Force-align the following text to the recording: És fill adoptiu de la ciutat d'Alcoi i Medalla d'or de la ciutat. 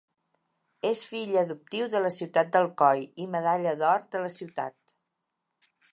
És 0.91 1.01
fill 1.09 1.35
adoptiu 1.41 1.89
de 1.95 2.01
la 2.07 2.11
ciutat 2.17 2.49
d'Alcoi 2.55 3.05
i 3.27 3.31
Medalla 3.35 3.77
d'or 3.83 4.11
de 4.17 4.23
la 4.25 4.33
ciutat. 4.41 4.95